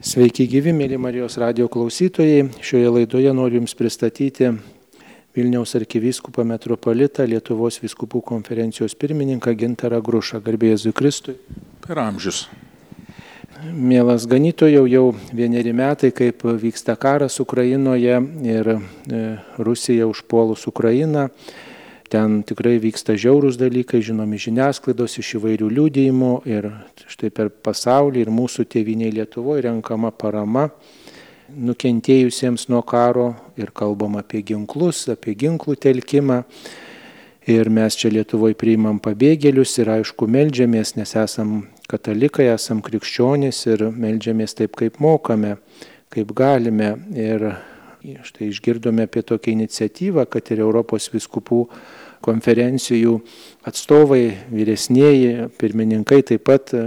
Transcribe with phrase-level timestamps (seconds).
[0.00, 2.46] Sveiki gyvi, mėly Marijos radio klausytojai.
[2.64, 4.48] Šioje laidoje noriu Jums pristatyti
[5.36, 10.40] Vilniaus arkivyskupą metropolitą Lietuvos viskupų konferencijos pirmininką Gintarą Grušą.
[10.40, 11.36] Garbėjai Kristui.
[11.84, 12.46] Per amžius.
[13.76, 15.04] Mielas ganytojau, jau
[15.36, 18.16] vieneri metai, kaip vyksta karas Ukrainoje
[18.48, 18.78] ir e,
[19.60, 21.28] Rusija užpuolus Ukrainą.
[22.10, 26.66] Ten tikrai vyksta žiaurūs dalykai, žinomi žiniasklaidos iš įvairių liūdėjimų ir
[27.06, 30.64] štai per pasaulį ir mūsų tėviniai Lietuvoje renkama parama
[31.54, 33.28] nukentėjusiems nuo karo
[33.58, 36.42] ir kalbam apie ginklus, apie ginklų telkimą.
[37.50, 43.86] Ir mes čia Lietuvoje priimam pabėgėlius ir aišku melžiamės, nes esam katalikai, esam krikščionys ir
[43.90, 45.60] melžiamės taip, kaip mokame,
[46.10, 46.96] kaip galime.
[47.14, 47.52] Ir
[48.00, 51.66] Štai išgirdome apie tokią iniciatyvą, kad ir Europos viskupų
[52.24, 53.18] konferencijų
[53.66, 56.86] atstovai, vyresnėji, pirmininkai taip pat e,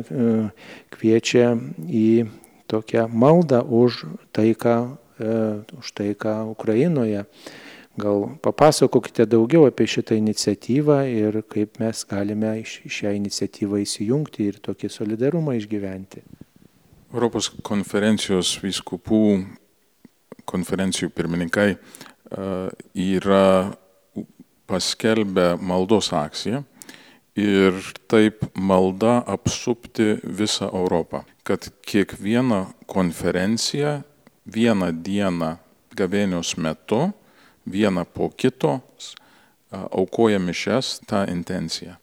[0.93, 1.53] kviečia
[1.89, 2.07] į
[2.71, 4.77] tokią maldą už taiką,
[5.19, 5.35] e,
[5.79, 7.25] už taiką Ukrainoje.
[7.97, 14.89] Gal papasakokite daugiau apie šitą iniciatyvą ir kaip mes galime šią iniciatyvą įsijungti ir tokį
[14.89, 16.23] solidarumą išgyventi.
[17.13, 19.21] Europos konferencijos vyskupų
[20.49, 21.77] konferencijų pirmininkai e,
[22.97, 23.45] yra
[24.67, 26.63] paskelbę maldos akciją
[27.35, 27.73] ir
[28.07, 34.03] taip malda apsupti visą Europą, kad kiekviena konferencija
[34.45, 35.57] vieną dieną
[35.97, 37.11] gavėnios metu,
[37.65, 41.97] vieną po kitos, e, aukoja mišes tą intenciją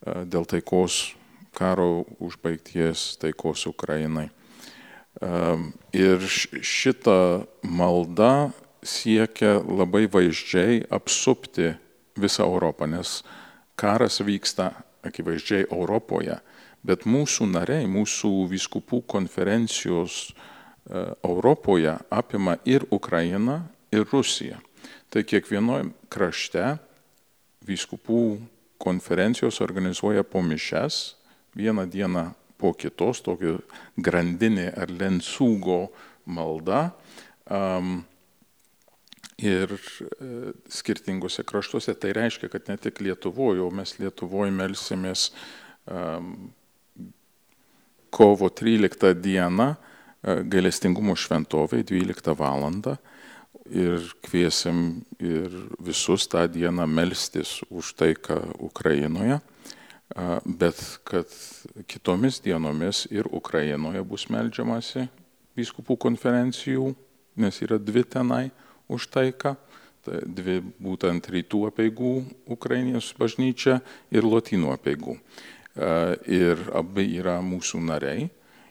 [0.00, 1.12] dėl taikos
[1.56, 4.30] karo užbaigties, taikos Ukrainai.
[5.92, 6.24] Ir
[6.64, 8.50] šita malda
[8.86, 11.74] siekia labai vaizdžiai apsupti
[12.20, 13.20] visą Europą, nes
[13.80, 14.72] karas vyksta
[15.06, 16.38] akivaizdžiai Europoje,
[16.84, 20.30] bet mūsų nariai, mūsų viskupų konferencijos
[21.24, 23.62] Europoje apima ir Ukrainą,
[23.92, 24.58] ir Rusiją.
[25.10, 26.76] Tai kiekvienoje krašte
[27.66, 28.40] viskupų
[28.80, 31.16] konferencijos organizuoja po mišes,
[31.54, 32.30] vieną dieną
[32.60, 33.58] po kitos, tokio
[33.96, 35.90] grandinė ar lencūgo
[36.24, 36.90] malda.
[37.50, 38.04] Um,
[39.40, 41.94] ir e, skirtingose kraštuose.
[41.96, 45.30] Tai reiškia, kad ne tik Lietuvoje, o mes Lietuvoje melsimės
[48.14, 49.86] kovo 13 dieną uh,
[50.22, 52.96] gailestingumo šventovai 12 val.
[53.70, 59.40] ir kviesim ir visus tą dieną melstis už taiką Ukrainoje
[60.44, 61.26] bet kad
[61.86, 65.08] kitomis dienomis ir Ukrainoje bus melžiamasi
[65.56, 66.94] vyskupų konferencijų,
[67.36, 68.50] nes yra dvi tenai
[68.90, 69.54] už taiką,
[70.04, 72.12] tai dvi būtent rytų apieigų
[72.50, 73.80] Ukrainijos bažnyčia
[74.10, 75.16] ir lotynų apieigų.
[76.26, 78.28] Ir abi yra mūsų nariai.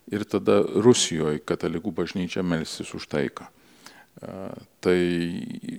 [0.10, 3.46] Ir tada Rusijoje katalikų bažnyčia melsis už taiką.
[4.84, 5.02] Tai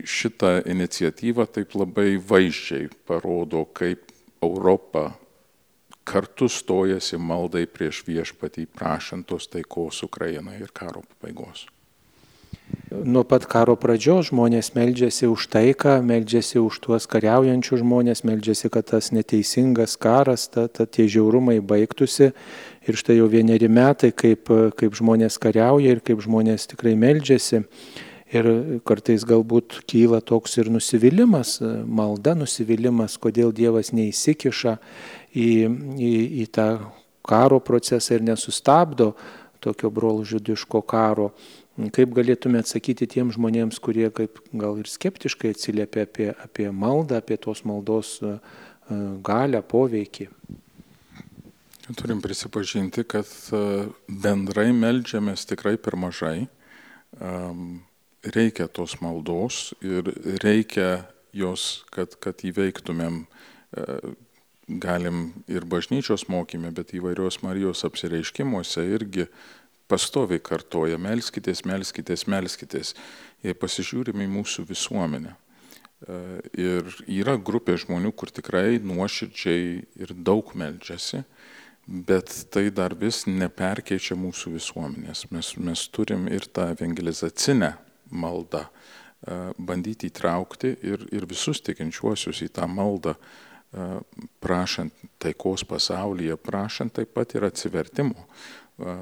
[0.07, 4.07] šitą iniciatyvą taip labai vaizdžiai parodo, kaip
[4.41, 5.11] Europa
[6.07, 11.67] kartu stojasi maldai prieš viešpatį, prašant tos taikos Ukrainoje ir karo pabaigos.
[13.05, 18.91] Nuo pat karo pradžios žmonės meldžiasi už taiką, meldžiasi už tuos kariaujančius žmonės, meldžiasi, kad
[18.91, 22.31] tas neteisingas karas, ta, ta, tie žiaurumai baigtųsi.
[22.85, 27.63] Ir štai jau vieneri metai, kaip, kaip žmonės kariauja ir kaip žmonės tikrai meldžiasi.
[28.37, 28.51] Ir
[28.85, 31.57] kartais galbūt kyla toks ir nusivylimas,
[31.89, 34.77] malda nusivylimas, kodėl Dievas neįsikiša
[35.33, 35.51] į,
[35.97, 36.69] į, į tą
[37.25, 39.15] karo procesą ir nesustabdo
[39.61, 41.31] tokio brolžudiško karo.
[41.95, 47.39] Kaip galėtume atsakyti tiem žmonėms, kurie kaip gal ir skeptiškai atsiliepia apie, apie maldą, apie
[47.41, 48.37] tos maldos e,
[49.25, 50.29] galę, poveikį?
[51.99, 53.63] Turim prisipažinti, kad e,
[54.07, 56.49] bendrai melžiamės tikrai per mažai
[58.23, 60.13] reikia tos maldos ir
[60.43, 63.25] reikia jos, kad, kad įveiktumėm,
[63.75, 64.01] e,
[64.81, 69.27] galim ir bažnyčios mokymė, bet įvairios Marijos apsireiškimuose irgi
[69.91, 72.95] pastoviai kartoja, melskitės, melskitės, melskitės.
[73.45, 75.35] Jei pasižiūrime į mūsų visuomenę.
[76.01, 76.19] E,
[76.57, 81.25] ir yra grupė žmonių, kur tikrai nuoširdžiai ir daug melžiasi,
[81.85, 85.27] bet tai dar vis neperkeičia mūsų visuomenės.
[85.35, 87.75] Mes, mes turim ir tą evangelizacinę
[88.11, 93.91] maldą, e, bandyti įtraukti ir, ir visus tikinčiuosius į tą maldą, e,
[94.41, 98.25] prašant taikos pasaulyje, prašant taip pat ir atsivertimo.
[98.81, 98.97] E,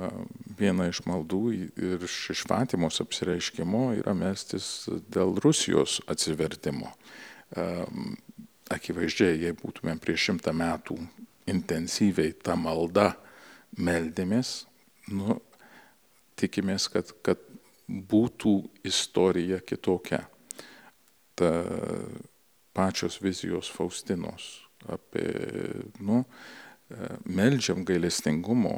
[0.59, 6.91] viena iš maldų ir iš Fatimos apsireiškimo yra melstis dėl Rusijos atsivertimo.
[8.69, 10.99] Akivaizdžiai, jei būtumėm prieš šimtą metų
[11.49, 13.13] intensyviai tą maldą
[13.79, 14.67] meldėmės,
[15.13, 15.39] nu,
[16.37, 17.41] tikimės, kad, kad
[17.89, 18.55] būtų
[18.89, 20.25] istorija kitokia.
[21.39, 21.51] Ta
[22.77, 24.51] pačios vizijos Faustinos
[24.91, 25.25] apie,
[26.05, 26.25] nu,
[27.25, 28.77] meldžiam gailestingumo,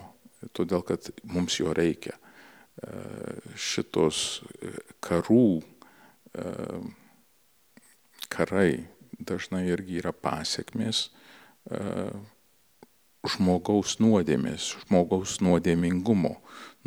[0.57, 2.17] todėl kad mums jo reikia.
[3.61, 4.41] Šitos
[5.05, 5.61] karų,
[8.33, 8.87] karai
[9.21, 11.09] dažnai irgi yra pasiekmės
[13.29, 16.37] žmogaus nuodėmės, žmogaus nuodėmingumo.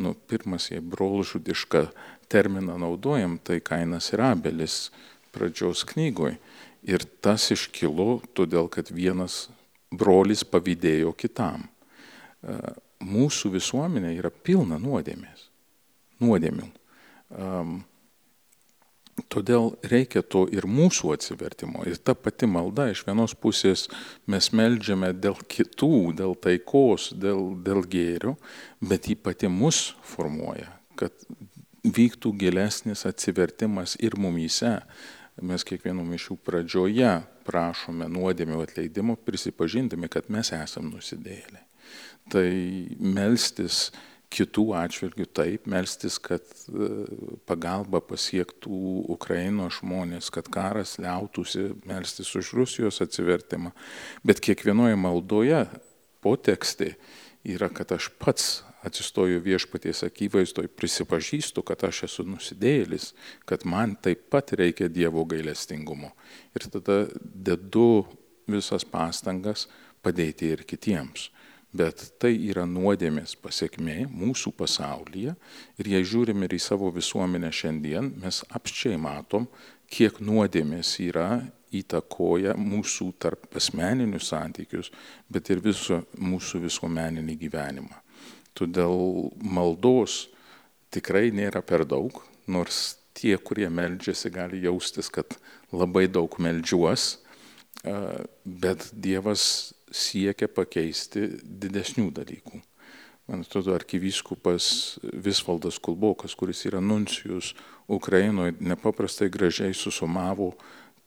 [0.02, 1.84] Nu, pirmas, jei brolžudišką
[2.32, 4.88] terminą naudojam, tai Kainas ir Abelis
[5.34, 6.38] pradžios knygoje.
[6.84, 9.46] Ir tas iškilo todėl, kad vienas
[9.94, 11.68] brolis pavydėjo kitam.
[13.04, 15.48] Mūsų visuomenė yra pilna nuodėmės,
[16.24, 16.70] nuodėmių.
[19.30, 21.84] Todėl reikia to ir mūsų atsivertimo.
[21.86, 23.86] Ir ta pati malda iš vienos pusės
[24.30, 28.34] mes melžiame dėl kitų, dėl taikos, dėl, dėl gėrio,
[28.82, 31.14] bet ji pati mus formuoja, kad
[31.84, 34.80] vyktų gilesnis atsivertimas ir mumyse.
[35.42, 37.14] Mes kiekvienų mišių pradžioje
[37.46, 41.62] prašome nuodėmių atleidimo, prisipažindami, kad mes esam nusidėlę.
[42.32, 42.48] Tai
[42.98, 43.90] melstis
[44.34, 46.88] kitų atžvilgių taip, melstis, kad e,
[47.48, 48.78] pagalba pasiektų
[49.14, 53.74] Ukrainos žmonės, kad karas liautųsi, melstis už Rusijos atsivertimą.
[54.26, 55.64] Bet kiekvienoje maldoje
[56.24, 56.94] potekstė
[57.46, 63.12] yra, kad aš pats atsistoju viešpaties akivaizdoj, prisipažįstu, kad aš esu nusidėjėlis,
[63.48, 66.10] kad man taip pat reikia Dievo gailestingumo.
[66.56, 68.04] Ir tada dedu
[68.50, 69.68] visas pastangas
[70.04, 71.30] padėti ir kitiems
[71.74, 75.34] bet tai yra nuodėmės pasiekmė mūsų pasaulyje
[75.80, 79.48] ir jei žiūrim ir į savo visuomenę šiandien, mes apščiai matom,
[79.90, 81.28] kiek nuodėmės yra
[81.74, 84.92] įtakoja mūsų tarp asmeninius santykius,
[85.28, 87.98] bet ir viso mūsų visuomeninį gyvenimą.
[88.54, 90.28] Todėl maldos
[90.94, 95.34] tikrai nėra per daug, nors tie, kurie meldžiasi, gali jaustis, kad
[95.74, 97.16] labai daug meldžiuos,
[98.44, 102.60] bet Dievas siekia pakeisti didesnių dalykų.
[103.30, 107.54] Man atrodo, arkivyskupas Visvaldas Kulbokas, kuris yra nuncijus
[107.88, 110.50] Ukrainoje, nepaprastai gražiai susumavo,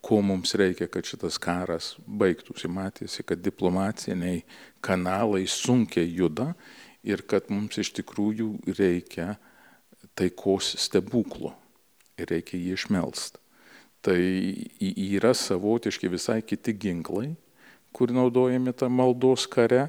[0.01, 2.69] ko mums reikia, kad šitas karas baigtųsi.
[2.73, 4.41] Matėsi, kad diplomatiniai
[4.81, 6.53] kanalai sunkiai juda
[7.05, 8.49] ir kad mums iš tikrųjų
[8.79, 9.35] reikia
[10.17, 11.53] taikos stebuklo
[12.17, 13.37] ir reikia jį išmelst.
[14.01, 14.17] Tai
[14.79, 17.35] yra savotiški visai kiti ginklai,
[17.95, 19.87] kur naudojami tą maldos kare,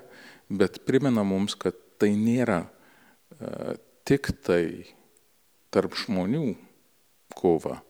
[0.48, 3.76] bet primena mums, kad tai nėra e,
[4.08, 4.62] tik tai
[5.74, 6.54] tarp žmonių
[7.36, 7.80] kova,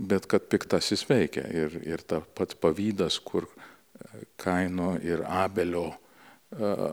[0.00, 5.96] bet kad piktasis veikia ir, ir ta pats pavydas, kur e, Kaino ir Abelio e,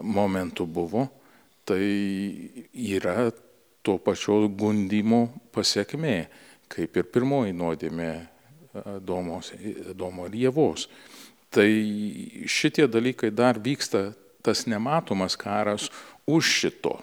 [0.04, 1.08] momentų buvo,
[1.68, 1.84] tai
[2.74, 3.30] yra
[3.84, 6.18] to pačio gundimo pasiekmė,
[6.68, 8.12] kaip ir pirmoji nuodėmė
[9.08, 9.54] Domos,
[9.98, 10.86] Domo ir Jėvos.
[11.50, 11.70] Tai
[12.50, 14.12] šitie dalykai dar vyksta,
[14.44, 15.90] tas nematomas karas
[16.28, 16.98] už šito,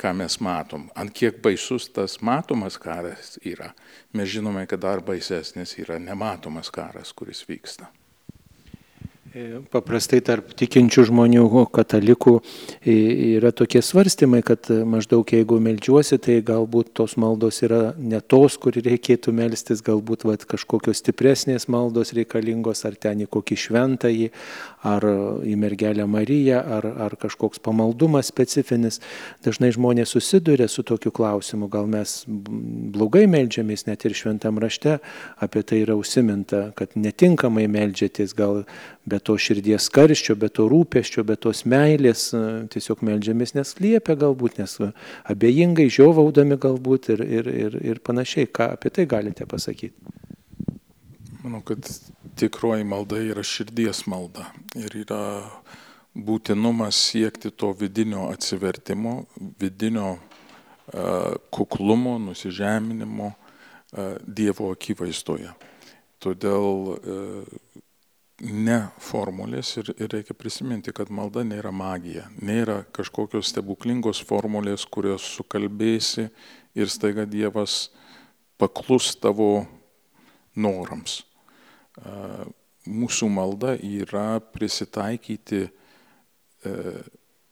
[0.00, 0.88] ką mes matom.
[0.96, 3.72] Ant kiek baisus tas matomas karas yra,
[4.12, 7.88] mes žinome, kad dar baisesnis yra nematomas karas, kuris vyksta.
[9.74, 11.42] Paprastai tarp tikinčių žmonių,
[11.74, 12.36] katalikų
[12.86, 18.78] yra tokie svarstymai, kad maždaug jeigu melžiuosi, tai galbūt tos maldos yra ne tos, kur
[18.78, 24.28] reikėtų melstis, galbūt vat, kažkokios stipresnės maldos reikalingos, ar ten į kokį šventąjį,
[24.86, 25.08] ar
[25.42, 29.00] į mergelę Mariją, ar, ar kažkoks pamaldumas specifinis.
[29.42, 35.00] Dažnai žmonės susiduria su tokiu klausimu, gal mes blogai melžiamės, net ir šventam rašte
[35.42, 38.62] apie tai yra užsiminta, kad netinkamai melžiatės, gal
[39.10, 44.16] bet to širdies karščio, be to rūpeščio, be tos meilės, e, tiesiog melžiamės, nes liepia
[44.20, 44.76] galbūt, nes
[45.32, 48.50] abejingai žiovaudami galbūt ir, ir, ir, ir panašiai.
[48.54, 49.94] Ką apie tai galite pasakyti?
[51.44, 51.84] Manau, kad
[52.40, 54.46] tikroji malda yra širdies malda
[54.80, 55.22] ir yra
[56.14, 59.24] būtinumas siekti to vidinio atsivertimo,
[59.60, 63.32] vidinio uh, kuklumo, nusižeminimo
[64.26, 65.52] Dievo akivaizdoje.
[66.18, 66.96] Todėl
[68.42, 75.26] ne formulės ir, ir reikia prisiminti, kad malda nėra magija, nėra kažkokios stebuklingos formulės, kurios
[75.36, 76.28] sukalbėsi
[76.74, 77.90] ir staiga Dievas
[78.58, 79.66] paklus tavo
[80.56, 81.22] norams.
[82.84, 85.68] Mūsų malda yra prisitaikyti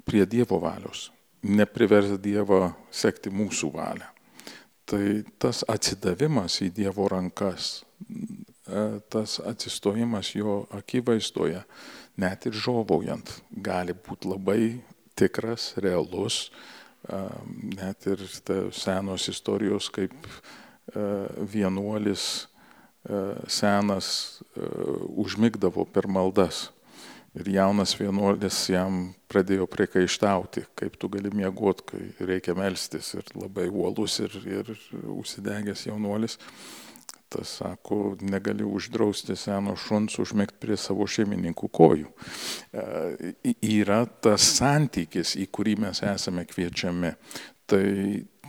[0.03, 1.11] prie Dievo valios,
[1.47, 4.11] nepriversti Dievą sekti mūsų valią.
[4.83, 5.05] Tai
[5.41, 8.52] tas atsidavimas į Dievo rankas, E,
[9.09, 11.63] tas atsistojimas jo akivaizdoje,
[12.17, 14.63] net ir žovaujant, gali būti labai
[15.19, 16.51] tikras, realus,
[17.77, 18.23] net ir
[18.75, 20.15] senos istorijos, kaip
[21.53, 22.47] vienuolis
[23.51, 24.43] senas
[25.09, 26.69] užmigdavo per maldas.
[27.33, 33.71] Ir jaunas vienuolis jam pradėjo priekaištauti, kaip tu gali miegoti, kai reikia melstis ir labai
[33.73, 34.69] uolus ir, ir
[35.17, 36.37] užsidegęs jaunuolis
[37.33, 42.11] tas sako, negali uždrausti seno šuns užmėgti prie savo šeimininkų kojų.
[42.73, 43.33] E,
[43.73, 47.15] yra tas santykis, į kurį mes esame kviečiami.
[47.73, 47.87] Tai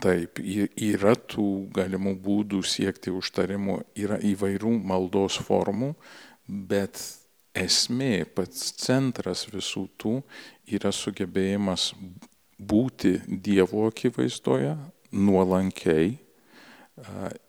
[0.04, 5.94] taip, yra tų galimų būdų siekti užtarimų, yra įvairių maldos formų,
[6.48, 7.00] bet
[7.56, 10.18] esmė, pats centras visų tų
[10.76, 11.92] yra sugebėjimas
[12.60, 14.76] būti Dievo akivaizdoje
[15.14, 16.18] nuolankiai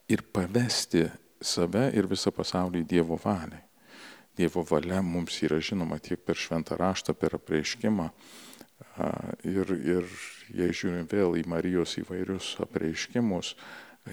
[0.08, 1.06] ir pavesti
[1.44, 3.62] save ir visą pasaulį Dievo valiai.
[4.34, 8.08] Dievo valia mums yra žinoma tiek per šventą raštą, per apreiškimą.
[9.46, 10.08] Ir, ir
[10.50, 13.54] jei žiūrim vėl į Marijos įvairius apreiškimus,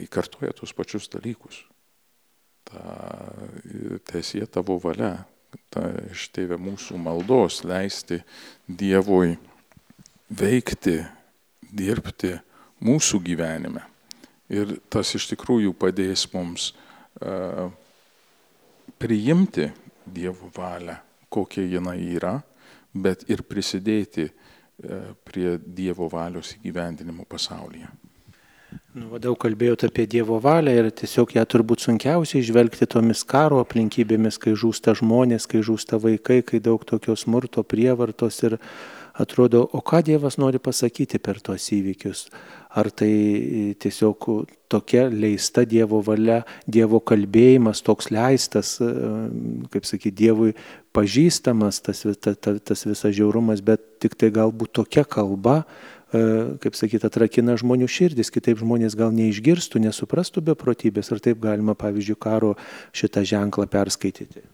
[0.05, 1.63] įkartoja tuos pačius dalykus.
[2.69, 2.83] Ta,
[4.11, 5.23] tiesie tavo valia,
[5.73, 8.21] ta iš tėvė mūsų maldos leisti
[8.69, 9.33] Dievui
[10.29, 10.99] veikti,
[11.73, 12.35] dirbti
[12.85, 13.83] mūsų gyvenime.
[14.51, 16.71] Ir tas iš tikrųjų padės mums
[19.01, 19.69] priimti
[20.11, 20.95] Dievo valią,
[21.31, 22.35] kokia jinai yra,
[22.93, 24.29] bet ir prisidėti
[25.23, 27.89] prie Dievo valios įgyvendinimo pasaulyje.
[28.95, 34.39] Nu, daug kalbėjote apie Dievo valią ir tiesiog ją turbūt sunkiausiai išvelgti tomis karo aplinkybėmis,
[34.39, 38.57] kai žūsta žmonės, kai žūsta vaikai, kai daug tokios smurto, prievartos ir
[39.13, 42.27] atrodo, o ką Dievas nori pasakyti per tuos įvykius?
[42.71, 44.27] ar tai tiesiog
[44.71, 48.91] tokia leista Dievo valia, Dievo kalbėjimas, toks leistas, e,
[49.73, 50.53] kaip sakyti, Dievui
[50.95, 55.65] pažįstamas tas, ta, ta, tas visas žiaurumas, bet tik tai galbūt tokia kalba,
[56.15, 56.23] e,
[56.63, 62.19] kaip sakyti, atrakina žmonių širdis, kitaip žmonės gal neišgirstų, nesuprastų beprotybės, ar taip galima, pavyzdžiui,
[62.23, 62.55] karo
[62.95, 64.47] šitą ženklą perskaityti.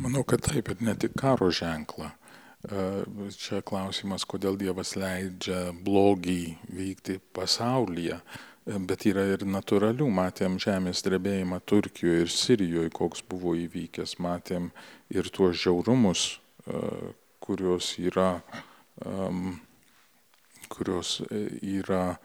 [0.00, 2.14] Manau, kad taip, bet ne tik karo ženklą.
[2.58, 8.18] Čia klausimas, kodėl Dievas leidžia blogį vykti pasaulyje,
[8.82, 10.08] bet yra ir natūralių.
[10.10, 14.72] Matėm žemės drebėjimą Turkijoje ir Sirijoje, koks buvo įvykęs, matėm
[15.14, 16.40] ir tuos žiaurumus,
[17.38, 18.42] kurios yra,
[20.66, 21.22] kurios
[21.62, 22.18] yra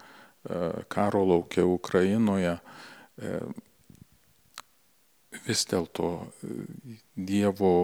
[0.89, 2.57] karo laukia Ukrainoje.
[5.45, 6.15] Vis dėlto
[7.13, 7.75] Dievo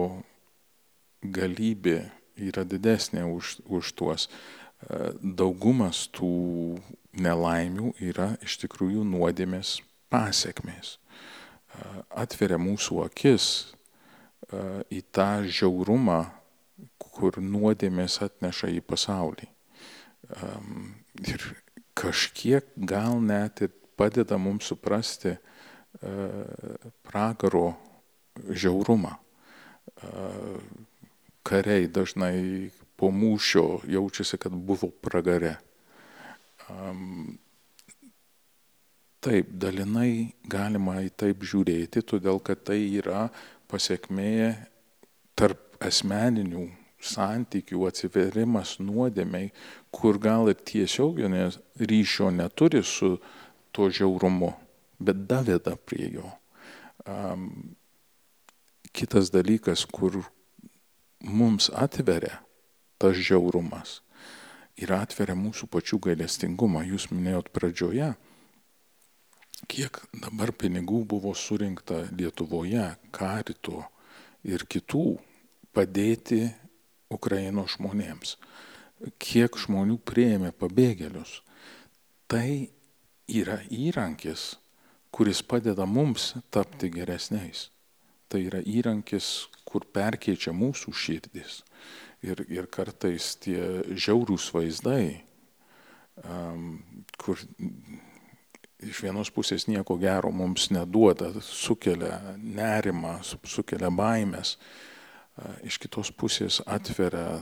[1.22, 2.00] galybė
[2.48, 4.26] yra didesnė už, už tuos.
[4.26, 6.80] E, daugumas tų
[7.20, 9.78] nelaimių yra iš tikrųjų nuodėmės
[10.12, 10.96] pasiekmės.
[10.96, 11.88] E,
[12.22, 16.22] atveria mūsų akis e, į tą žiaurumą,
[16.98, 19.48] kur nuodėmės atneša į pasaulį.
[21.28, 21.42] Ir
[21.98, 25.34] kažkiek gal net ir padeda mums suprasti
[27.04, 27.72] pragaro
[28.46, 29.10] žiaurumą
[31.46, 32.70] kariai dažnai
[33.00, 35.56] po mūšio jaučiasi, kad buvo pragare.
[39.20, 43.26] Taip, dalinai galima į taip žiūrėti, todėl kad tai yra
[43.68, 44.54] pasiekmė
[45.36, 46.66] tarp asmeninių
[47.00, 49.50] santykių atsiverimas nuodėmiai,
[49.92, 53.14] kur gal ir tiesioginės ryšio neturi su
[53.72, 54.52] to žiaurumu,
[55.00, 56.26] bet daveda prie jo.
[57.08, 57.72] Um,
[58.92, 60.20] kitas dalykas, kur,
[61.20, 62.40] mums atveria
[63.00, 64.00] tas žiaurumas
[64.80, 66.82] ir atveria mūsų pačių gailestingumą.
[66.88, 68.14] Jūs minėjot pradžioje,
[69.68, 73.84] kiek dabar pinigų buvo surinkta Lietuvoje, karito
[74.44, 75.18] ir kitų
[75.76, 76.46] padėti
[77.12, 78.36] Ukrainos žmonėms.
[79.20, 81.40] Kiek žmonių prieėmė pabėgėlius.
[82.30, 82.70] Tai
[83.30, 84.54] yra įrankis,
[85.10, 87.68] kuris padeda mums tapti geresniais.
[88.30, 91.60] Tai yra įrankis, kur perkeičia mūsų širdis.
[92.22, 95.22] Ir, ir kartais tie žiaurūs vaizdai,
[96.22, 96.78] um,
[97.18, 97.40] kur
[98.80, 104.56] iš vienos pusės nieko gero mums neduoda, sukelia nerimą, sukelia baimės,
[105.64, 107.40] iš kitos pusės atveria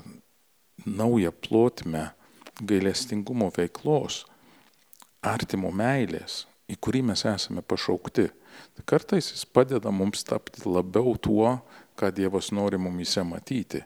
[0.87, 2.09] naują plotmę
[2.63, 4.25] gailestingumo veiklos,
[5.23, 8.29] artimo meilės, į kurį mes esame pašaukti.
[8.77, 11.59] Tai kartais jis padeda mums tapti labiau tuo,
[11.99, 13.83] ką Dievas nori mumise matyti.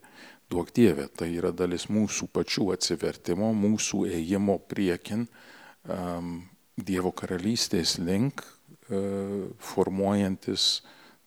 [0.52, 5.24] Duok Dieve, tai yra dalis mūsų pačių atsivertimo, mūsų ėjimo priekin
[5.88, 6.42] um,
[6.76, 10.82] Dievo karalystės link, uh, formuojantis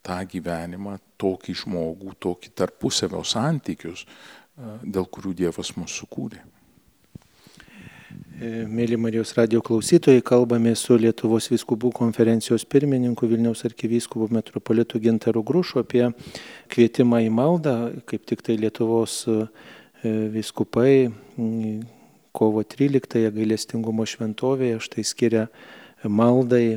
[0.06, 6.44] tą gyvenimą, tokį žmogų, tokį tarpusavio santykius, uh, dėl kurių Dievas mus sukūrė.
[8.36, 15.40] E, mėly Marijos radio klausytojai, kalbame su Lietuvos viskubų konferencijos pirmininku Vilniaus arkivyskupu metropolitu Gintaru
[15.40, 16.10] Grušu apie
[16.74, 19.38] kvietimą į maldą, kaip tik tai Lietuvos e,
[20.36, 21.14] viskupai
[22.36, 25.46] kovo 13-ąją gailestingumo šventovėje štai skiria
[26.04, 26.76] maldai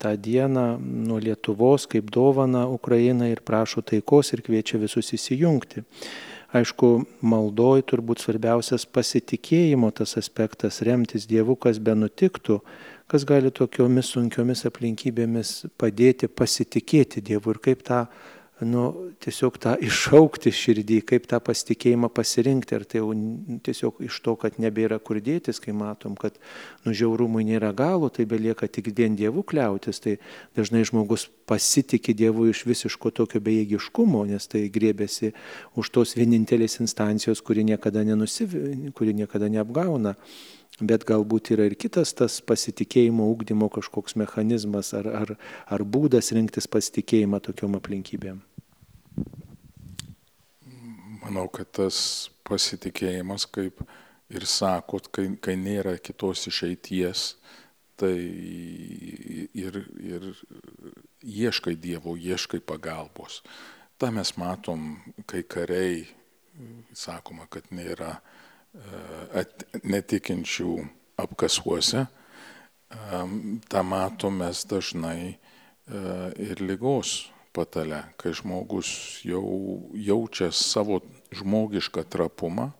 [0.00, 5.84] tą dieną nuo Lietuvos kaip dovana Ukrainai ir prašo taikos ir kviečia visus įsijungti.
[6.48, 12.62] Aišku, maldoj turbūt svarbiausias pasitikėjimo tas aspektas, remtis Dievu, kas be nutiktų,
[13.04, 18.06] kas gali tokiomis sunkiomis aplinkybėmis padėti pasitikėti Dievu ir kaip tą
[18.66, 23.12] nu, tiesiog tą iššaukti širdį, kaip tą pasitikėjimą pasirinkti, ar tai jau
[23.64, 26.38] tiesiog iš to, kad nebėra kur dėtis, kai matom, kad
[26.86, 30.18] nužiaurumui nėra galo, tai belieka tik vien dievų kliautis, tai
[30.58, 35.32] dažnai žmogus pasitikė dievu iš visiško tokio bejėgiškumo, nes tai grėbėsi
[35.78, 38.54] už tos vienintelės instancijos, kuri niekada, nenusiv...
[38.98, 40.16] kuri niekada neapgauna.
[40.78, 45.32] Bet galbūt yra ir kitas tas pasitikėjimo ūkdymo kažkoks mechanizmas ar, ar,
[45.66, 48.38] ar būdas rinktis pasitikėjimą tokiom aplinkybėm.
[51.24, 51.98] Manau, kad tas
[52.46, 53.82] pasitikėjimas, kaip
[54.30, 57.24] ir sakot, kai, kai nėra kitos išeities,
[57.98, 58.14] tai
[59.58, 60.30] ir, ir
[61.26, 63.42] ieškai Dievo, ieškai pagalbos.
[63.98, 64.92] Ta mes matom,
[65.26, 66.04] kai kariai,
[66.94, 68.20] sakoma, kad nėra
[69.84, 70.72] netikinčių
[71.18, 72.06] apkasuose.
[73.68, 75.36] Ta matom mes dažnai
[76.40, 78.90] ir lygos patale, kai žmogus
[79.26, 79.44] jau
[79.96, 81.00] jaučia savo
[81.34, 82.70] žmogišką trapumą,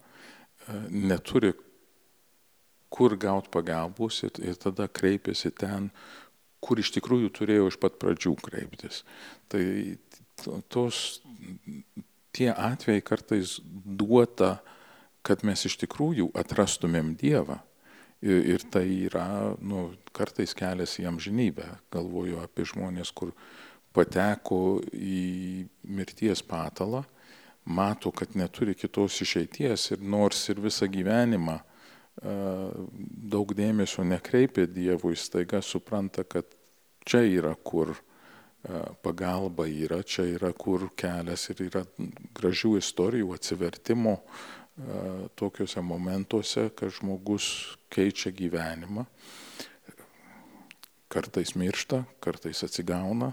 [0.89, 1.53] neturi
[2.89, 5.91] kur gauti pagalbos ir, ir tada kreipiasi ten,
[6.65, 9.03] kur iš tikrųjų turėjo iš pat pradžių kreiptis.
[9.53, 9.63] Tai
[10.73, 11.21] tos,
[12.33, 14.78] tie atvejai kartais duota uh,
[15.29, 17.61] kad mes iš tikrųjų atrastumėm Dievą.
[18.25, 21.69] Ir, ir tai yra, nu, kartais kelias į amžinybę.
[21.95, 23.31] Galvoju apie žmonės, kur
[23.95, 27.05] pateko į mirties patalą,
[27.69, 31.61] mato, kad neturi kitos išeities ir nors ir visą gyvenimą
[32.19, 36.51] daug dėmesio nekreipia Dievui, staiga supranta, kad
[37.07, 37.95] čia yra kur
[39.03, 41.85] pagalba yra, čia yra kur kelias ir yra
[42.37, 44.17] gražių istorijų atsivertimo,
[45.39, 47.49] tokiuose momentuose, kad žmogus
[47.91, 49.07] keičia gyvenimą,
[51.11, 53.33] kartais miršta, kartais atsigauna,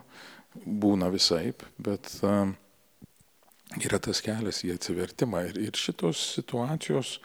[0.66, 2.10] būna visaip, bet
[3.84, 5.44] yra tas kelias į atsivertimą.
[5.52, 7.20] Ir, ir šitos situacijos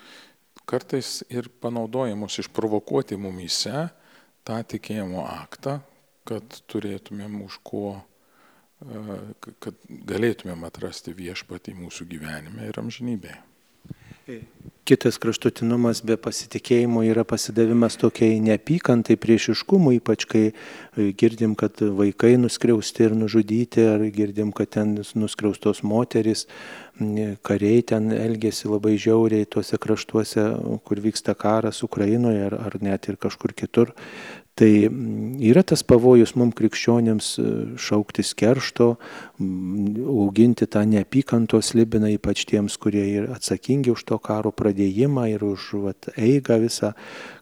[0.68, 3.88] kartais ir panaudojamos išprovokuoti mumyse
[4.46, 5.80] tą tikėjimo aktą,
[6.28, 7.84] kad turėtumėm už ko,
[9.62, 13.49] kad galėtumėm atrasti viešpatį mūsų gyvenime ir amžinybėje.
[14.90, 20.54] Kitas kraštutinumas be pasitikėjimo yra pasidavimas tokiai neapykantai, priešiškumui, ypač kai e,
[21.20, 26.46] girdim, kad vaikai nuskriausti ir nužudyti, ar girdim, kad ten nuskriaustos moteris,
[27.46, 30.48] kariai ten elgesi labai žiauriai tuose kraštuose,
[30.84, 33.94] kur vyksta karas Ukrainoje ar, ar net ir kažkur kitur.
[34.58, 34.90] Tai
[35.40, 37.44] yra tas pavojus mums krikščionėms e,
[37.80, 38.90] šauktis keršto,
[39.40, 45.68] auginti tą neapykantos libiną, ypač tiems, kurie yra atsakingi už to karo pradėjimą ir už
[45.86, 46.92] vat, eigą visą,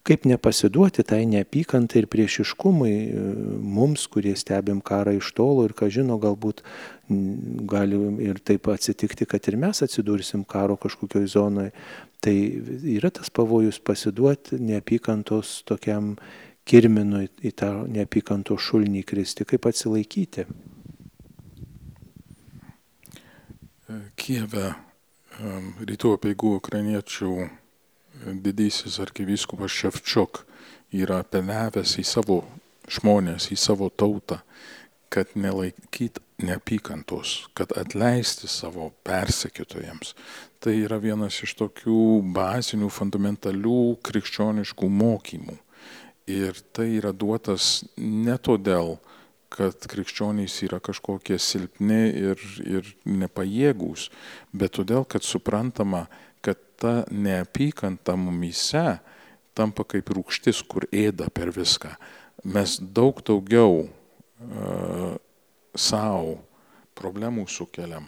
[0.07, 3.25] kaip nepasiduoti tai neapykantai ir priešiškumui e,
[3.79, 6.63] mums, kurie stebim karą iš tolo ir, ką žino, galbūt
[7.09, 11.73] gali ir taip atsitikti, kad ir mes atsidursim karo kažkokioj zonoje.
[12.21, 12.35] Tai
[12.99, 16.17] yra tas pavojus pasiduoti neapykantos tokiam
[16.69, 20.45] kirminui į tą neapykanto šulnį kristi, kaip atsilaikyti.
[24.19, 24.75] Kijeve
[25.89, 27.33] rytų apieigų ukrainiečių
[28.45, 30.43] didysis arkivyskupas Ševčiuk
[30.93, 32.43] yra apeliavęs į savo
[32.89, 34.41] žmonės, į savo tautą,
[35.09, 40.15] kad nelaikyt neapykantos, kad atleisti savo persekiotojams.
[40.61, 45.57] Tai yra vienas iš tokių bazinių, fundamentalių krikščioniškų mokymų.
[46.29, 48.99] Ir tai yra duotas ne todėl,
[49.49, 54.11] kad krikščionys yra kažkokie silpni ir, ir nepajėgūs,
[54.53, 56.05] bet todėl, kad suprantama,
[56.45, 58.99] kad ta neapykanta mumyse
[59.57, 61.95] tampa kaip rūkštis, kur ėda per viską.
[62.45, 65.15] Mes daug daugiau uh,
[65.75, 66.37] savo
[66.99, 68.05] problemų sukeliam,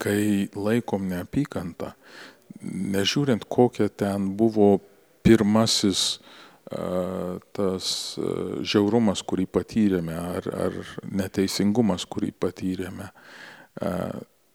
[0.00, 1.90] kai laikom neapykantą,
[2.62, 4.76] nežiūrint kokia ten buvo
[5.26, 6.30] pirmasis uh,
[6.70, 7.86] tas
[8.62, 13.08] žiaurumas, kurį patyrėme, ar, ar neteisingumas, kurį patyrėme,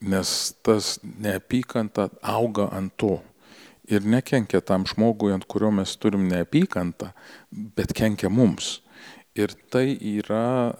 [0.00, 0.30] nes
[0.64, 3.18] tas neapykanta auga ant to.
[3.86, 7.12] ir nekenkia tam žmogui, ant kurio mes turim neapykantą,
[7.50, 8.80] bet kenkia mums.
[9.38, 10.74] Ir tai yra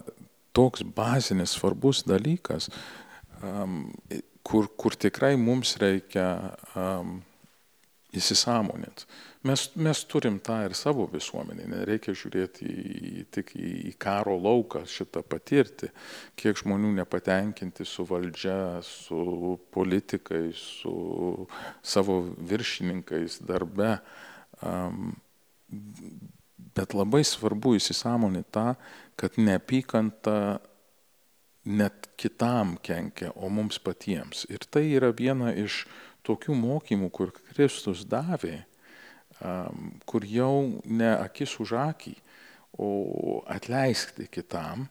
[0.57, 2.71] toks bazinis svarbus dalykas,
[4.47, 6.57] kur, kur tikrai mums reikia
[8.17, 9.07] įsisamoninti.
[9.47, 14.83] Mes, mes turim tą ir savo visuomenį, nereikia žiūrėti į, tik į, į karo lauką
[14.91, 15.91] šitą patirti,
[16.39, 21.47] kiek žmonių nepatenkinti su valdžia, su politikais, su
[21.85, 22.19] savo
[22.51, 23.97] viršininkais darbe.
[24.65, 25.15] Um,
[26.77, 28.71] bet labai svarbu įsisamoninti tą,
[29.21, 30.39] kad neapykanta
[31.67, 34.45] net kitam kenkia, o mums patiems.
[34.51, 35.85] Ir tai yra viena iš
[36.27, 38.65] tokių mokymų, kur Kristus davė
[40.07, 42.15] kur jau ne akis už akį,
[42.79, 44.89] o atleiskti kitam.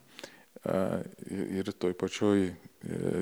[1.30, 2.54] Ir toj pačioj e,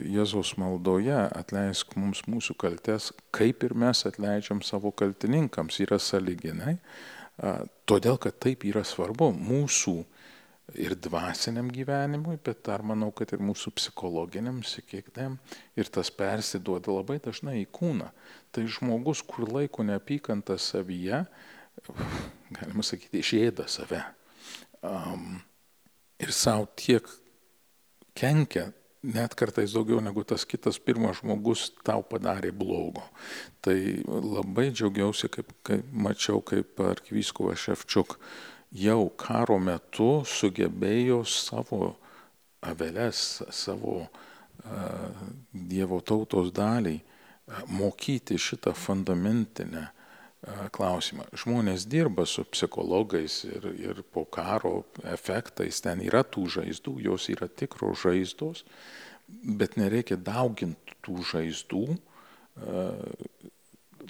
[0.09, 6.79] Jėzaus maldoje atleisk mums mūsų kaltes, kaip ir mes atleidžiam savo kaltininkams, yra saliginai,
[7.85, 9.99] todėl kad taip yra svarbu mūsų
[10.73, 15.37] ir dvasiniam gyvenimui, bet dar manau, kad ir mūsų psichologiniam, sakykime,
[15.77, 18.09] ir tas persiduoda labai dažnai į kūną.
[18.55, 21.25] Tai žmogus, kur laiko neapykantą savyje,
[22.57, 24.01] galima sakyti, išėda save.
[24.85, 25.43] Um,
[26.21, 27.07] ir savo tiek
[28.17, 28.71] kenkia,
[29.05, 33.05] net kartais daugiau negu tas kitas pirmas žmogus tau padarė blogo.
[33.65, 33.77] Tai
[34.09, 38.17] labai džiaugiausi, kaip, kaip mačiau, kaip arkivyskovas Ševčiuk
[38.75, 41.95] jau karo metu sugebėjo savo
[42.65, 50.05] aveles, savo uh, Dievo tautos daliai uh, mokyti šitą fundamentinę uh,
[50.75, 51.27] klausimą.
[51.37, 57.49] Žmonės dirba su psichologais ir, ir po karo efektais, ten yra tų žaizdų, jos yra
[57.49, 58.65] tikros žaizdos,
[59.29, 61.85] bet nereikia dauginti tų žaizdų,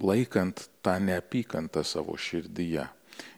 [0.02, 2.88] laikant tą neapykantą savo širdyje.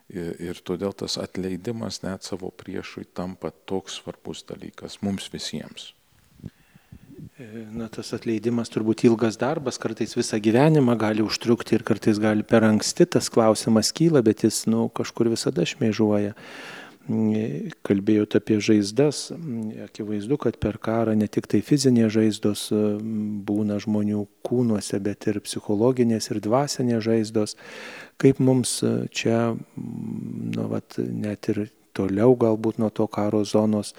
[0.06, 5.90] Ir, todėl tas atleidimas net savo priešui tampa toks svarbus dalykas mums visiems.
[7.74, 12.64] Na, tas atleidimas turbūt ilgas darbas, kartais visą gyvenimą gali užtrukti ir kartais gali per
[12.64, 16.36] anksti tas klausimas kyla, bet jis, nu, kažkur visada šmėžuoja
[17.86, 19.28] kalbėjot apie žaizdas,
[19.84, 22.66] akivaizdu, kad per karą ne tik tai fizinės žaizdos
[23.46, 27.56] būna žmonių kūnuose, bet ir psichologinės ir dvasinės žaizdos.
[28.22, 28.80] Kaip mums
[29.14, 31.66] čia, nu, vat, net ir
[31.96, 33.94] toliau galbūt nuo to karo zonos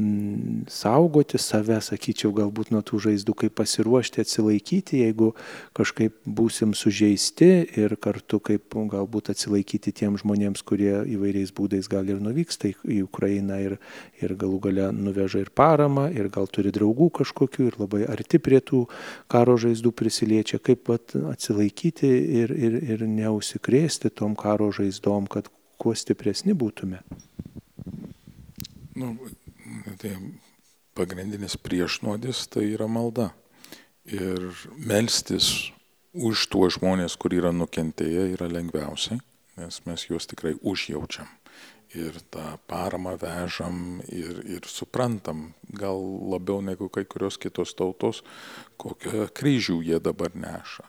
[0.00, 5.32] Mm, saugoti save, sakyčiau, galbūt nuo tų žaizdų, kaip pasiruošti atsilaikyti, jeigu
[5.76, 7.48] kažkaip būsim sužeisti
[7.82, 13.60] ir kartu kaip galbūt atsilaikyti tiem žmonėms, kurie įvairiais būdais gal ir nuvyksta į Ukrainą
[13.66, 13.76] ir,
[14.22, 18.64] ir galų gale nuveža ir paramą, ir gal turi draugų kažkokių ir labai arti prie
[18.64, 18.86] tų
[19.28, 25.94] karo žaizdų prisiliečia, kaip pat atsilaikyti ir, ir, ir neusikrėsti tom karo žaizdom, kad kuo
[25.96, 27.00] stipresni būtume.
[29.00, 29.14] Nu,
[30.00, 30.14] tai
[30.98, 33.30] pagrindinis priešnuodis tai yra malda.
[34.10, 35.70] Ir melstis
[36.12, 39.20] už tuos žmonės, kur yra nukentėję, yra lengviausiai,
[39.60, 41.28] nes mes juos tikrai užjaučiam.
[41.90, 45.98] Ir tą paramą vežam ir, ir suprantam, gal
[46.30, 48.22] labiau negu kai kurios kitos tautos,
[48.78, 50.86] kokią kryžių jie dabar neša.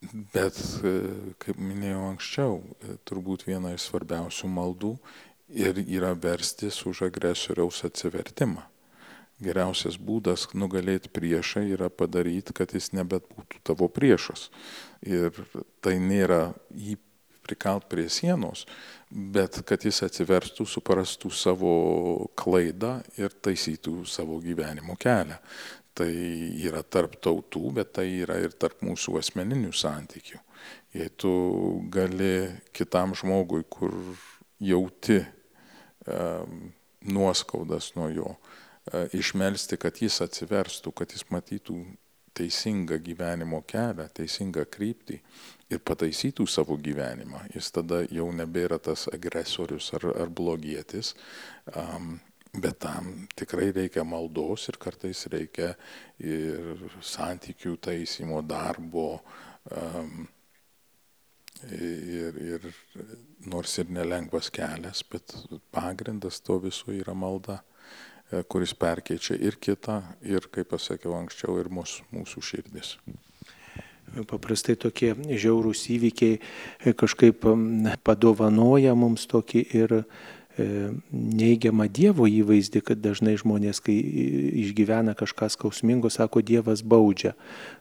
[0.00, 0.56] Bet,
[1.44, 2.60] kaip minėjau anksčiau,
[3.04, 4.94] turbūt viena iš svarbiausių maldų
[5.52, 8.64] ir yra verstis už agresoriaus atsivertimą.
[9.40, 14.48] Geriausias būdas nugalėti priešą yra padaryti, kad jis nebet būtų tavo priešas.
[15.04, 15.36] Ir
[15.84, 16.96] tai nėra jį
[17.44, 18.66] prikalt prie sienos,
[19.10, 21.72] bet kad jis atsiverstų, suprastų savo
[22.38, 25.40] klaidą ir taisytų savo gyvenimo kelią.
[25.98, 26.10] Tai
[26.62, 30.38] yra tarp tautų, bet tai yra ir tarp mūsų asmeninių santykių.
[30.94, 31.32] Jei tu
[31.92, 33.94] gali kitam žmogui, kur
[34.62, 35.18] jauti
[37.00, 38.34] nuoskaudas nuo jo,
[38.92, 41.78] e, išmelsti, kad jis atsiverstų, kad jis matytų
[42.36, 45.18] teisingą gyvenimo kelią, teisingą kryptį
[45.70, 47.42] ir pataisytų savo gyvenimą.
[47.54, 51.14] Jis tada jau nebėra tas agresorius ar, ar blogietis,
[51.74, 52.18] um,
[52.52, 55.74] bet tam tikrai reikia maldos ir kartais reikia
[56.18, 59.20] ir santykių taisymo darbo.
[59.70, 60.28] Um,
[61.68, 62.68] ir, ir
[63.50, 65.34] nors ir nelengvas kelias, bet
[65.74, 67.60] pagrindas to viso yra malda,
[68.30, 72.96] e, kuris perkeičia ir kitą, ir, kaip pasakiau anksčiau, ir mūsų, mūsų širdis.
[74.26, 77.46] Paprastai tokie žiaurūs įvykiai e, kažkaip
[78.06, 80.00] padovanoja mums tokį ir
[81.10, 83.96] neigiamą Dievo įvaizdį, kad dažnai žmonės, kai
[84.64, 87.34] išgyvena kažką skausmingo, sako, Dievas baudžia.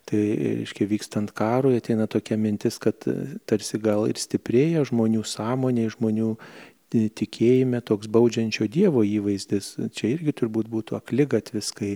[0.09, 0.19] Tai,
[0.63, 3.05] reiškia, vykstant karui ateina tokia mintis, kad
[3.49, 6.33] tarsi gal ir stiprėja žmonių sąmonė, žmonių
[6.89, 9.75] tikėjime toks baudžiančio Dievo įvaizdis.
[9.93, 11.91] Čia irgi turbūt būtų aklygatvis, kai,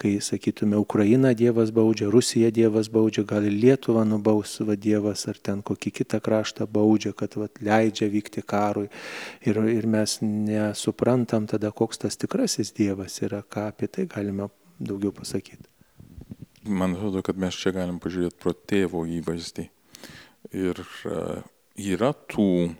[0.00, 5.62] kai sakytume, Ukraina Dievas baudžia, Rusija Dievas baudžia, gal Lietuva nubaus va Dievas ar ten
[5.64, 8.90] kokį kitą kraštą baudžia, kad va, leidžia vykti karui.
[9.48, 15.14] Ir, ir mes nesuprantam tada, koks tas tikrasis Dievas yra, ką apie tai galime daugiau
[15.16, 15.70] pasakyti.
[16.64, 19.68] Man atrodo, kad mes čia galim pažiūrėti pro tėvo įvaizdį.
[20.56, 21.42] Ir uh,
[21.76, 22.72] yra tų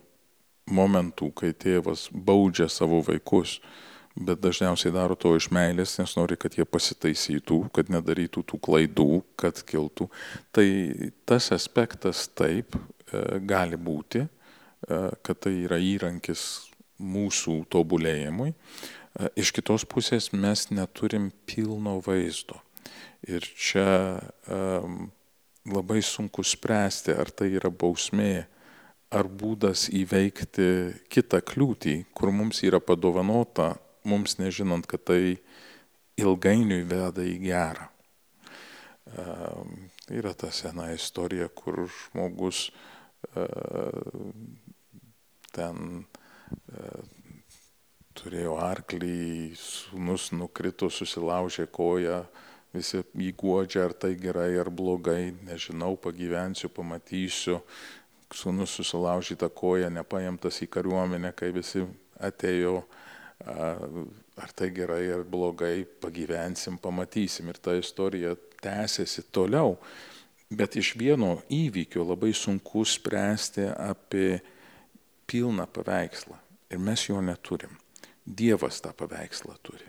[0.70, 3.59] momentų, kai tėvas baudžia savo vaikus,
[4.14, 9.09] bet dažniausiai daro to iš meilės, nes nori, kad jie pasitaisytų, kad nedarytų tų klaidų,
[9.40, 10.09] kad kiltų.
[10.55, 10.66] Tai
[11.27, 16.44] tas aspektas taip e, gali būti, e, kad tai yra įrankis
[17.03, 18.55] mūsų tobulėjimui.
[18.55, 22.62] E, iš kitos pusės mes neturim pilno vaizdo.
[23.24, 24.20] Ir čia
[24.53, 25.07] um,
[25.64, 28.44] labai sunku spręsti, ar tai yra bausmė
[29.14, 30.68] ar būdas įveikti
[31.12, 33.74] kitą kliūtį, kur mums yra padovanota,
[34.05, 35.37] mums nežinant, kad tai
[36.20, 37.88] ilgainiui veda į gerą.
[39.14, 42.66] Tai yra ta sena istorija, kur žmogus
[43.38, 43.44] e,
[45.55, 46.88] ten e,
[48.18, 52.24] turėjo arklį, sunus nukrito, susilaužė koją,
[52.74, 57.61] visi jį guodžia, ar tai gerai ar blogai, nežinau, pagyvensiu, pamatysiu,
[58.35, 61.85] sūnus susilaužyta koja, nepaimtas į kariuomenę, kai visi
[62.25, 62.81] atėjo,
[63.44, 67.51] ar tai gerai ar blogai, pagyvensim, pamatysim.
[67.51, 69.77] Ir ta istorija tęsiasi toliau.
[70.55, 74.38] Bet iš vieno įvykio labai sunku spręsti apie
[75.27, 76.38] pilną paveikslą.
[76.70, 77.73] Ir mes jo neturim.
[78.25, 79.88] Dievas tą paveikslą turi.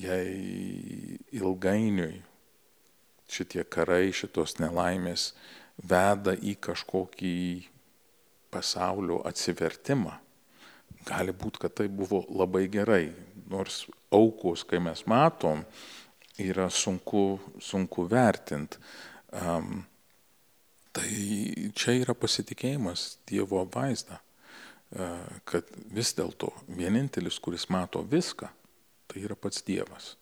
[0.00, 2.22] Jei ilgainiui
[3.30, 5.32] šitie karai, šitos nelaimės
[5.82, 7.38] veda į kažkokį
[8.54, 10.14] pasaulio atsivertimą.
[11.04, 13.08] Gali būti, kad tai buvo labai gerai,
[13.50, 13.84] nors
[14.14, 15.64] aukos, kai mes matom,
[16.40, 18.80] yra sunku, sunku vertinti.
[19.34, 19.82] Um,
[20.94, 21.10] tai
[21.74, 24.16] čia yra pasitikėjimas Dievo vaizdą,
[24.96, 28.48] uh, kad vis dėlto vienintelis, kuris mato viską,
[29.10, 30.14] tai yra pats Dievas.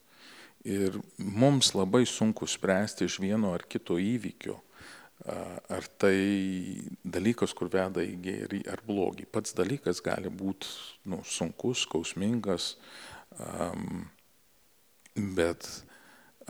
[0.64, 4.56] Ir mums labai sunku spręsti iš vieno ar kito įvykio,
[5.22, 9.28] Ar tai dalykas, kur veda į gėrį ar blogį.
[9.30, 10.66] Pats dalykas gali būti
[11.12, 12.72] nu, sunkus, skausmingas,
[13.38, 14.08] um,
[15.36, 15.68] bet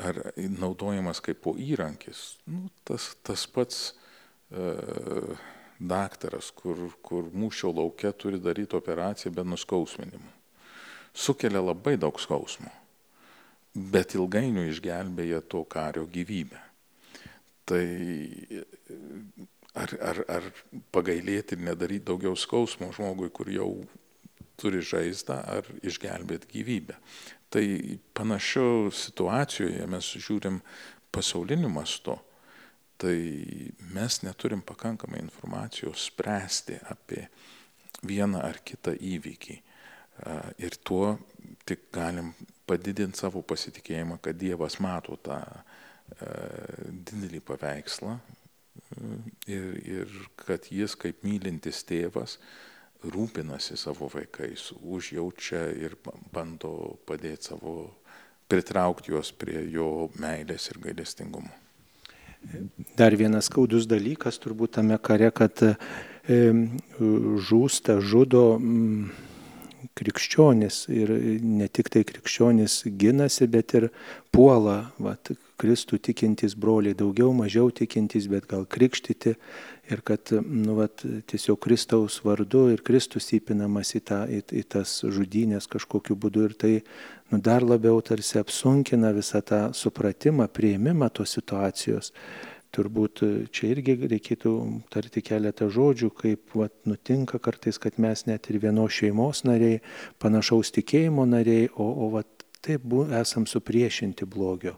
[0.00, 2.38] ar naudojamas kaip po įrankis.
[2.48, 3.82] Nu, tas, tas pats
[4.56, 5.36] uh,
[5.76, 10.32] daktaras, kur, kur mūšio laukia turi daryti operaciją be nuskausminimų.
[11.12, 12.72] Sukelia labai daug skausmo,
[13.76, 16.71] bet ilgainiui išgelbėja to kario gyvybę
[17.68, 17.86] tai
[19.78, 20.48] ar, ar, ar
[20.94, 23.70] pagailėti ir nedaryti daugiau skausmo žmogui, kur jau
[24.60, 26.98] turi žaizdą, ar išgelbėti gyvybę.
[27.52, 27.64] Tai
[28.16, 30.60] panašio situacijoje mes žiūrim
[31.12, 32.16] pasauliniu mastu,
[33.00, 33.16] tai
[33.92, 37.26] mes neturim pakankamai informacijos spręsti apie
[38.06, 39.58] vieną ar kitą įvykį.
[40.62, 41.16] Ir tuo
[41.66, 42.30] tik galim
[42.68, 45.40] padidinti savo pasitikėjimą, kad Dievas mato tą
[46.20, 49.14] didelį paveikslą e,
[49.50, 52.38] ir, ir kad jis kaip mylintis tėvas
[53.02, 55.96] rūpinasi savo vaikais, užjaučia ir
[56.34, 57.74] bando padėti savo,
[58.50, 61.50] pritraukti juos prie jo meilės ir gailestingumo.
[62.98, 65.74] Dar vienas skaudus dalykas turbūt tame kare, kad e,
[67.48, 68.46] žūsta, žudo.
[69.98, 71.10] Krikščionis ir
[71.42, 73.88] ne tik tai krikščionis ginasi, bet ir
[74.32, 79.34] puola, vat, Kristų tikintys broliai, daugiau, mažiau tikintys, bet gal krikštyti
[79.92, 85.00] ir kad nu, vat, tiesiog Kristaus vardu ir Kristus įpinamas į, tą, į, į tas
[85.06, 86.72] žudynės kažkokiu būdu ir tai
[87.30, 92.12] nu, dar labiau tarsi apsunkina visą tą supratimą, prieimimą tos situacijos
[92.72, 93.20] turbūt
[93.52, 94.52] čia irgi reikėtų
[94.92, 99.82] tarti keletą žodžių, kaip vat, nutinka kartais, kad mes net ir vienos šeimos nariai,
[100.22, 102.86] panašaus tikėjimo nariai, o, o vat, taip
[103.18, 104.76] esam supriešinti blogio.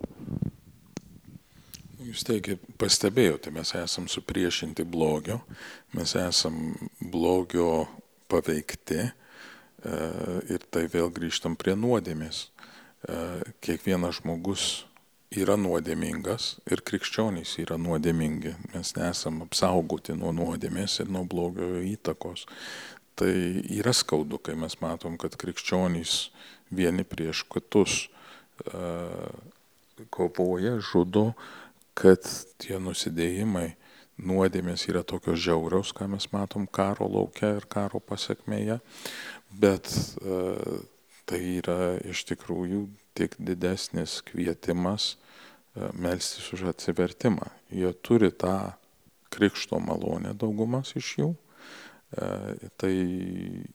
[2.04, 5.38] Jūs taigi pastebėjote, mes esam supriešinti blogio,
[5.96, 7.86] mes esam blogio
[8.28, 9.10] paveikti e,
[10.52, 12.48] ir tai vėl grįžtam prie nuodėmės.
[13.08, 13.16] E,
[13.64, 14.66] kiekvienas žmogus
[15.32, 18.52] yra nuodėmingas ir krikščionys yra nuodėmingi.
[18.74, 22.44] Mes nesam apsaugoti nuo nuodėmės ir nuo blogio įtakos.
[23.16, 23.32] Tai
[23.78, 26.28] yra skaudu, kai mes matom, kad krikščionys
[26.74, 28.02] vieni prieš kitus
[30.10, 31.30] kovoja, žudo,
[31.98, 32.26] kad
[32.62, 33.74] tie nusidėjimai,
[34.18, 38.78] nuodėmės yra tokios žiaurios, ką mes matom karo laukia ir karo pasiekmėje,
[39.50, 39.90] bet
[41.26, 42.84] tai yra iš tikrųjų
[43.18, 45.14] tik didesnis kvietimas
[45.98, 47.48] melstis už atsivertimą.
[47.74, 48.74] Jie turi tą
[49.34, 51.30] krikšto malonę daugumas iš jų.
[52.78, 52.92] Tai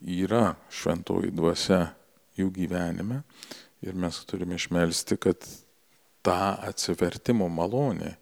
[0.00, 1.82] yra šventoji dvasia
[2.40, 3.20] jų gyvenime
[3.84, 5.44] ir mes turime išmelsti, kad
[6.22, 8.14] tą atsivertimo malonę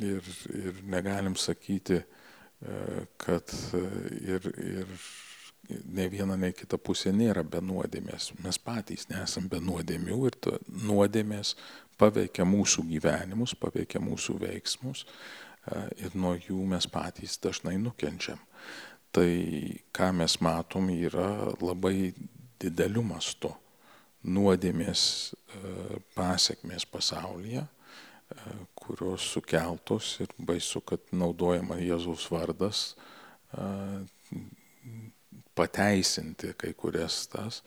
[0.00, 2.00] ir, ir negalim sakyti,
[3.20, 3.54] kad
[4.20, 4.92] ir, ir
[5.84, 8.32] ne viena, ne kita pusė nėra be nuodėmės.
[8.44, 10.38] Mes patys nesam be nuodėmių ir
[10.88, 11.54] nuodėmės
[12.00, 15.04] paveikia mūsų gyvenimus, paveikia mūsų veiksmus
[15.96, 18.40] ir nuo jų mes patys dažnai nukenčiam.
[19.14, 19.28] Tai
[19.94, 22.12] ką mes matom yra labai
[22.60, 23.52] dideliu mastu
[24.24, 25.34] nuodėmės
[26.16, 27.64] pasiekmės pasaulyje,
[28.74, 32.94] kurios sukeltos ir baisu, kad naudojama Jėzaus vardas
[35.54, 37.60] pateisinti kai kurias tas,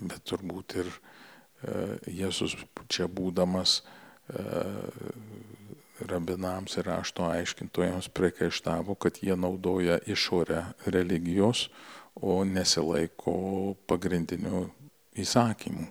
[0.00, 0.92] bet turbūt ir
[2.10, 2.56] Jėzus
[2.90, 3.80] čia būdamas
[6.02, 11.68] rabinams ir rašto aiškintojams priekaištavo, kad jie naudoja išorę religijos,
[12.20, 13.34] o nesilaiko
[13.88, 14.66] pagrindinių
[15.22, 15.86] įsakymų.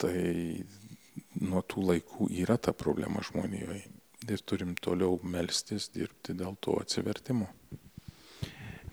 [0.00, 0.16] Tai
[1.40, 3.84] nuo tų laikų yra ta problema žmonijoje
[4.30, 7.48] ir turim toliau melstis, dirbti dėl to atsivertimo.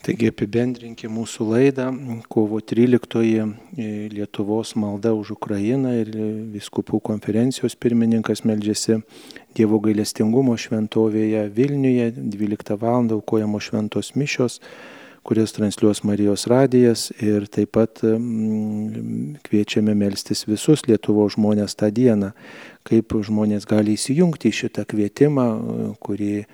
[0.06, 1.88] Taigi apibendrinkime mūsų laidą.
[2.32, 3.48] Kovo 13 e,
[4.14, 6.12] Lietuvos malda už Ukrainą ir
[6.54, 9.02] viskupų konferencijos pirmininkas meldžiasi
[9.58, 12.12] Dievo gailestingumo šventovėje Vilniuje.
[12.14, 13.10] 12 val.
[13.18, 14.62] aukojamo šventos mišios
[15.28, 18.00] kurias transliuos Marijos radijas ir taip pat
[19.48, 22.32] kviečiame melstis visus Lietuvo žmonės tą dieną,
[22.88, 25.48] kaip žmonės gali įsijungti į šitą kvietimą,
[26.00, 26.46] kurį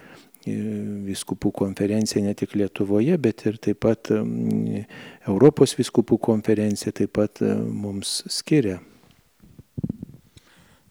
[0.44, 8.24] viskupų konferencija ne tik Lietuvoje, bet ir taip pat Europos viskupų konferencija taip pat mums
[8.28, 8.82] skiria.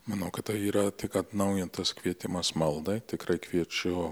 [0.07, 2.99] Manau, kad tai yra tik atnaujintas kvietimas maldai.
[3.07, 4.11] Tikrai kviečiu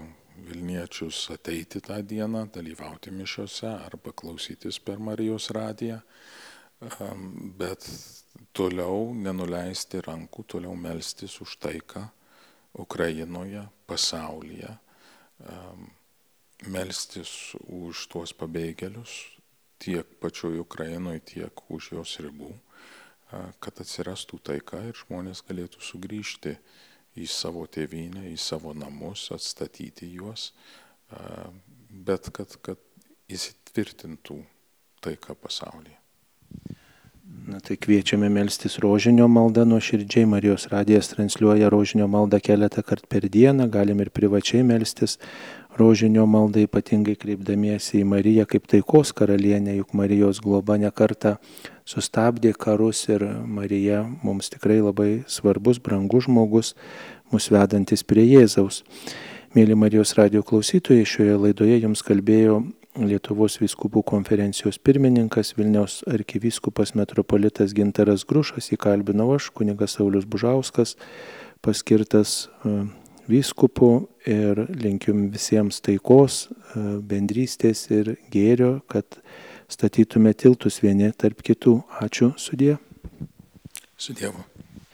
[0.51, 6.01] Vilniečius ateiti tą dieną, dalyvauti mišiuose arba klausytis per Marijos radiją.
[7.57, 7.87] Bet
[8.57, 12.07] toliau nenuleisti rankų, toliau melstis už taiką
[12.83, 14.75] Ukrainoje, pasaulyje
[16.69, 19.13] melstis už tuos pabėgėlius
[19.81, 22.51] tiek pačioje Ukrainoje, tiek už jos ribų,
[23.63, 26.57] kad atsirastų taika ir žmonės galėtų sugrįžti
[27.19, 30.51] į savo tėvynę, į savo namus, atstatyti juos,
[31.91, 32.79] bet kad, kad
[33.31, 34.39] įsitvirtintų
[35.03, 35.97] taika pasaulyje.
[37.47, 40.27] Na tai kviečiame melstis rožinio maldą nuo širdžiai.
[40.27, 43.69] Marijos radijas transliuoja rožinio maldą keletą kartų per dieną.
[43.71, 45.17] Galim ir privačiai melstis
[45.79, 51.37] rožinio maldą, ypatingai kreipdamiesi į Mariją kaip taikos karalienę, juk Marijos globa nekarta
[51.91, 56.75] sustabdė karus ir Marija mums tikrai labai svarbus, brangus žmogus,
[57.31, 58.81] mus vedantis prie Jėzaus.
[59.51, 62.61] Mėly Marijos radio klausytojai, šioje laidoje jums kalbėjo
[62.99, 70.97] Lietuvos vyskupų konferencijos pirmininkas Vilniaus arkivyskupas metropolitas Gintaras Grušas, įkalbinau aš, kunigas Saulis Bužauskas,
[71.63, 72.73] paskirtas e,
[73.31, 79.21] vyskupu ir linkiu visiems taikos, e, bendrystės ir gėrio, kad
[79.71, 81.79] statytume tiltus vieni tarp kitų.
[82.03, 82.77] Ačiū sudė.
[83.97, 84.43] Su Dievu.